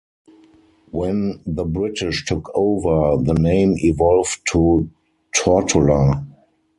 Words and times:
When 0.89 1.43
the 1.45 1.63
British 1.63 2.25
took 2.25 2.49
over, 2.55 3.21
the 3.23 3.35
name 3.35 3.75
evolved 3.77 4.39
to 4.51 4.89
Tortola. 5.35 6.25